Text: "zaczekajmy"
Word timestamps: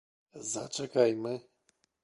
"zaczekajmy" 0.53 1.39